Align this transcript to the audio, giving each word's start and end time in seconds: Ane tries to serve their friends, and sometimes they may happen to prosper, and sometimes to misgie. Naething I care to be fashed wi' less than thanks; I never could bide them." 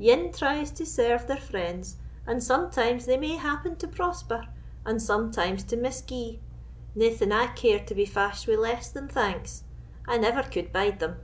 Ane 0.00 0.32
tries 0.32 0.70
to 0.70 0.86
serve 0.86 1.26
their 1.26 1.36
friends, 1.36 1.96
and 2.26 2.42
sometimes 2.42 3.04
they 3.04 3.18
may 3.18 3.36
happen 3.36 3.76
to 3.76 3.86
prosper, 3.86 4.48
and 4.86 5.02
sometimes 5.02 5.64
to 5.64 5.76
misgie. 5.76 6.38
Naething 6.94 7.30
I 7.30 7.48
care 7.48 7.84
to 7.84 7.94
be 7.94 8.06
fashed 8.06 8.48
wi' 8.48 8.54
less 8.54 8.88
than 8.88 9.06
thanks; 9.06 9.64
I 10.08 10.16
never 10.16 10.44
could 10.44 10.72
bide 10.72 10.98
them." 10.98 11.16